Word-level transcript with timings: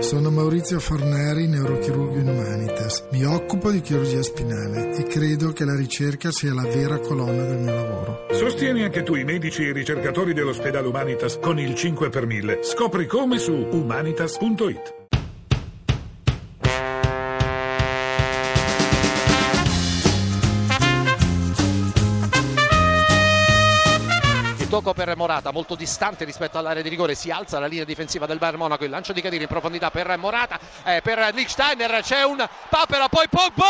Sono 0.00 0.30
Maurizio 0.30 0.78
Forneri, 0.78 1.48
neurochirurgo 1.48 2.18
in 2.18 2.28
Humanitas. 2.28 3.08
Mi 3.10 3.24
occupo 3.24 3.72
di 3.72 3.80
chirurgia 3.80 4.22
spinale 4.22 4.96
e 4.96 5.02
credo 5.02 5.52
che 5.52 5.64
la 5.64 5.74
ricerca 5.74 6.30
sia 6.30 6.54
la 6.54 6.62
vera 6.62 7.00
colonna 7.00 7.44
del 7.44 7.58
mio 7.58 7.74
lavoro. 7.74 8.26
Sostieni 8.30 8.84
anche 8.84 9.02
tu 9.02 9.16
i 9.16 9.24
medici 9.24 9.64
e 9.64 9.70
i 9.70 9.72
ricercatori 9.72 10.34
dell'ospedale 10.34 10.86
Humanitas 10.86 11.38
con 11.40 11.58
il 11.58 11.74
5 11.74 12.10
per 12.10 12.26
1000. 12.26 12.60
Scopri 12.62 13.06
come 13.06 13.38
su 13.38 13.52
humanitas.it. 13.52 14.97
tocco 24.68 24.92
per 24.92 25.16
Morata, 25.16 25.50
molto 25.50 25.74
distante 25.74 26.24
rispetto 26.24 26.58
all'area 26.58 26.82
di 26.82 26.88
rigore, 26.88 27.14
si 27.14 27.30
alza 27.30 27.58
la 27.58 27.66
linea 27.66 27.84
difensiva 27.84 28.26
del 28.26 28.38
Bayern 28.38 28.58
Monaco, 28.58 28.84
il 28.84 28.90
lancio 28.90 29.12
di 29.12 29.20
Cadiri 29.20 29.42
in 29.42 29.48
profondità 29.48 29.90
per 29.90 30.16
Morata, 30.18 30.60
eh, 30.84 31.00
per 31.02 31.30
Lichsteiner 31.34 32.02
c'è 32.02 32.22
un 32.22 32.46
papera, 32.68 33.08
poi 33.08 33.28
Pogba! 33.28 33.64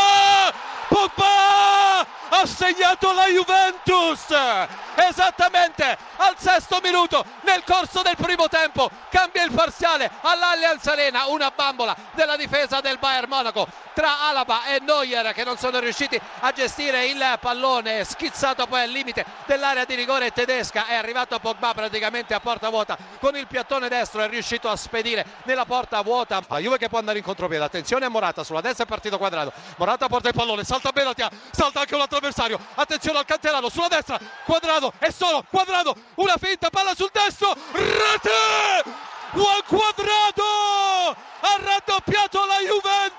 Pogba! 0.88 2.06
Ha 2.30 2.46
segnato 2.46 3.12
la 3.12 3.26
Juventus! 3.26 4.87
Esattamente 5.00 5.96
al 6.16 6.34
sesto 6.38 6.80
minuto 6.82 7.24
nel 7.42 7.62
corso 7.62 8.02
del 8.02 8.16
primo 8.16 8.48
tempo 8.48 8.90
cambia 9.10 9.44
il 9.44 9.52
parziale 9.52 10.10
all'Allianz 10.22 10.84
Arena, 10.88 11.26
una 11.26 11.52
bambola 11.54 11.94
della 12.14 12.36
difesa 12.36 12.80
del 12.80 12.98
Bayern 12.98 13.28
Monaco 13.28 13.68
tra 13.94 14.28
Alaba 14.28 14.64
e 14.66 14.80
Neuer 14.80 15.32
che 15.32 15.44
non 15.44 15.56
sono 15.56 15.78
riusciti 15.78 16.20
a 16.40 16.52
gestire 16.52 17.06
il 17.06 17.38
pallone 17.40 18.04
schizzato 18.04 18.66
poi 18.66 18.82
al 18.82 18.90
limite 18.90 19.24
dell'area 19.46 19.84
di 19.84 19.94
rigore 19.94 20.30
tedesca 20.30 20.86
è 20.86 20.94
arrivato 20.94 21.38
Pogba 21.40 21.74
praticamente 21.74 22.32
a 22.34 22.38
porta 22.38 22.68
vuota 22.68 22.96
con 23.20 23.36
il 23.36 23.48
piattone 23.48 23.88
destro 23.88 24.22
è 24.22 24.28
riuscito 24.28 24.68
a 24.68 24.76
spedire 24.76 25.24
nella 25.44 25.64
porta 25.64 26.00
vuota. 26.02 26.40
La 26.48 26.58
Juve 26.58 26.78
che 26.78 26.88
può 26.88 26.98
andare 26.98 27.18
in 27.18 27.24
contropiede 27.24 27.64
attenzione 27.64 28.04
a 28.04 28.08
Morata 28.08 28.44
sulla 28.44 28.60
destra 28.60 28.84
è 28.84 28.86
partito 28.86 29.18
quadrato 29.18 29.52
Morata 29.76 30.06
porta 30.08 30.28
il 30.28 30.34
pallone 30.34 30.64
salta 30.64 30.90
Benatia 30.90 31.30
salta 31.50 31.80
anche 31.80 31.94
un 31.94 32.00
altro 32.00 32.18
avversario 32.18 32.58
attenzione 32.74 33.18
al 33.18 33.24
canterano 33.24 33.68
sulla 33.68 33.88
destra 33.88 34.18
quadrato 34.44 34.87
è 34.98 35.10
solo 35.10 35.44
quadrato 35.50 35.94
una 36.16 36.36
finta 36.38 36.70
palla 36.70 36.94
sul 36.94 37.10
destro 37.12 37.54
rete! 37.72 39.06
Juan 39.32 39.62
Quadrado! 39.66 41.16
Ha 41.40 41.56
raddoppiato 41.62 42.44
la 42.46 42.58
Juventus 42.66 43.17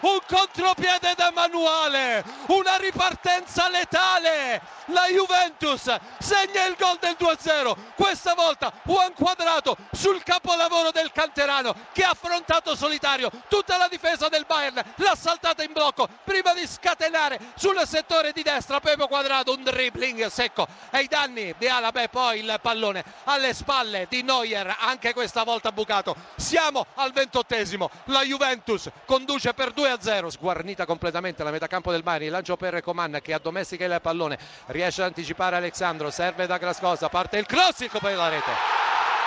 un 0.00 0.18
contropiede 0.26 1.14
da 1.16 1.30
manuale 1.32 2.24
una 2.48 2.76
ripartenza 2.76 3.68
letale. 3.68 4.60
La 4.88 5.06
Juventus 5.08 5.94
segna 6.18 6.66
il 6.66 6.76
gol 6.78 6.98
del 7.00 7.16
2-0 7.18 7.74
questa 7.94 8.34
volta 8.34 8.70
Juan 8.84 9.14
Quadrato 9.14 9.76
sul 9.92 10.22
capolavoro 10.22 10.90
del 10.90 11.10
canterano 11.10 11.74
che 11.92 12.04
ha 12.04 12.10
affrontato 12.10 12.76
solitario 12.76 13.30
tutta 13.48 13.78
la 13.78 13.88
difesa 13.88 14.28
del 14.28 14.44
Bayern. 14.46 14.82
L'ha 14.96 15.16
saltata 15.16 15.62
in 15.62 15.72
blocco 15.72 16.06
prima 16.24 16.52
di 16.52 16.66
scatenare 16.66 17.38
sul 17.54 17.80
settore 17.86 18.32
di 18.32 18.42
destra. 18.42 18.80
Pepe 18.80 19.06
Quadrato 19.06 19.52
un 19.52 19.62
dribbling 19.62 20.26
secco. 20.26 20.66
Ai 20.90 21.06
danni 21.06 21.54
di 21.56 21.66
Alabè 21.66 22.08
poi 22.08 22.40
il 22.40 22.58
pallone 22.60 23.02
alle 23.24 23.54
spalle 23.54 24.06
di 24.10 24.22
Neuer 24.22 24.76
anche 24.80 25.14
questa 25.14 25.44
volta 25.44 25.72
bucato. 25.72 26.14
Siamo 26.36 26.86
al 26.96 27.12
ventottesimo. 27.12 27.90
La 28.06 28.22
Juventus 28.22 28.90
conduce 29.06 29.54
per 29.54 29.63
2-0 29.72 30.28
sguarnita 30.28 30.84
completamente 30.84 31.44
la 31.44 31.50
metacampo 31.50 31.90
del 31.90 32.02
Bayern 32.02 32.24
il 32.24 32.30
lancio 32.30 32.56
per 32.56 32.82
Coman 32.82 33.20
che 33.22 33.32
addomestica 33.32 33.84
il 33.84 33.98
pallone 34.02 34.38
riesce 34.66 35.00
ad 35.00 35.08
anticipare 35.08 35.56
Alexandro 35.56 36.10
serve 36.10 36.46
da 36.46 36.58
Grascosa 36.58 37.08
parte 37.08 37.38
il 37.38 37.46
cross 37.46 37.80
il 37.80 37.90
colpo 37.90 38.08
della 38.08 38.28
rete. 38.28 38.50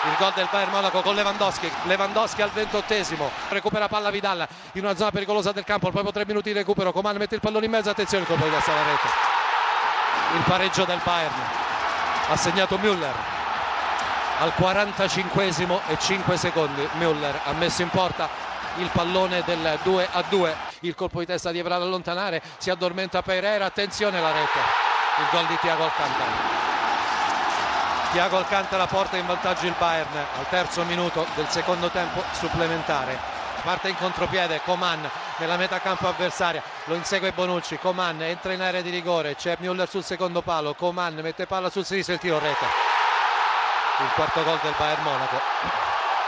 Il 0.03 0.15
gol 0.19 0.31
del 0.35 0.47
Bayern 0.51 0.71
Monaco 0.71 1.01
con 1.01 1.15
Lewandowski 1.15 1.71
Lewandowski 1.83 2.41
al 2.41 2.51
ventottesimo 2.51 3.31
recupera 3.49 3.87
palla 3.87 4.11
Vidal 4.11 4.47
in 4.73 4.83
una 4.83 4.95
zona 4.95 5.11
pericolosa 5.11 5.51
del 5.51 5.63
campo 5.63 5.89
proprio 5.89 6.11
tre 6.11 6.25
minuti 6.25 6.51
di 6.51 6.57
recupero 6.57 6.91
Coman 6.91 7.17
mette 7.17 7.35
il 7.35 7.41
pallone 7.41 7.65
in 7.65 7.71
mezzo 7.71 7.89
attenzione 7.89 8.23
il 8.23 8.29
colpo 8.29 8.45
di 8.45 8.51
testa 8.51 8.71
alla 8.71 8.83
rete. 8.83 9.07
Il 10.35 10.43
pareggio 10.43 10.83
del 10.83 10.99
Bayern 11.03 11.33
ha 12.29 12.35
segnato 12.35 12.77
Müller. 12.77 13.13
Al 14.39 14.53
45 14.53 15.45
e 15.87 15.97
5 15.97 16.37
secondi 16.37 16.87
Müller 16.99 17.39
ha 17.45 17.53
messo 17.53 17.81
in 17.81 17.89
porta 17.89 18.29
il 18.77 18.89
pallone 18.91 19.43
del 19.45 19.79
2 19.83 20.07
a 20.11 20.23
2 20.27 20.55
il 20.81 20.95
colpo 20.95 21.19
di 21.19 21.25
testa 21.25 21.51
di 21.51 21.59
Evra 21.59 21.75
ad 21.75 21.81
allontanare 21.81 22.41
si 22.57 22.69
addormenta 22.69 23.21
Pereira 23.21 23.65
attenzione 23.65 24.21
la 24.21 24.31
rete. 24.31 24.59
Il 25.19 25.27
gol 25.31 25.45
di 25.47 25.57
Tiago 25.59 25.83
Alcantara. 25.83 26.65
Tiago 28.11 28.37
Alcantara 28.37 28.85
porta 28.85 29.17
in 29.17 29.25
vantaggio 29.25 29.65
il 29.65 29.75
Bayern 29.77 30.15
al 30.15 30.47
terzo 30.49 30.83
minuto 30.83 31.25
del 31.35 31.47
secondo 31.49 31.89
tempo 31.89 32.23
supplementare. 32.33 33.35
Parte 33.63 33.89
in 33.89 33.97
contropiede 33.97 34.61
Coman 34.63 35.09
nella 35.37 35.57
metà 35.57 35.79
campo 35.81 36.07
avversaria. 36.07 36.61
Lo 36.85 36.95
insegue 36.95 37.31
Bonucci 37.31 37.79
Coman 37.79 38.21
entra 38.21 38.53
in 38.53 38.61
area 38.61 38.81
di 38.81 38.91
rigore 38.91 39.35
c'è 39.35 39.57
Müller 39.59 39.89
sul 39.89 40.03
secondo 40.03 40.41
palo 40.41 40.75
Coman 40.75 41.15
mette 41.15 41.47
palla 41.47 41.69
sul 41.69 41.85
sinistro 41.85 42.13
il 42.13 42.19
tiro 42.19 42.39
rete. 42.39 42.65
Il 43.99 44.11
quarto 44.13 44.43
gol 44.43 44.59
del 44.61 44.75
Bayern 44.77 45.01
Monaco. 45.01 45.41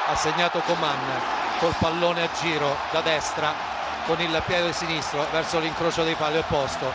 Ha 0.07 0.15
segnato 0.15 0.59
Coman 0.61 1.48
col 1.59 1.75
pallone 1.77 2.23
a 2.23 2.29
giro 2.41 2.75
da 2.91 3.01
destra 3.01 3.53
con 4.05 4.19
il 4.21 4.41
piede 4.45 4.73
sinistro 4.73 5.27
verso 5.31 5.59
l'incrocio 5.59 6.03
dei 6.03 6.15
pali 6.15 6.37
opposto. 6.37 6.91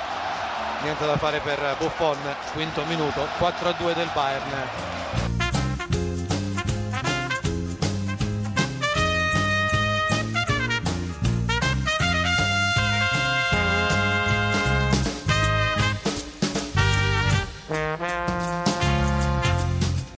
Niente 0.82 1.06
da 1.06 1.16
fare 1.16 1.40
per 1.40 1.76
Buffon 1.78 2.18
quinto 2.52 2.82
minuto 2.84 3.26
4 3.38 3.68
a 3.68 3.72
2 3.72 3.94
del 3.94 4.10
Bayern 4.12 5.23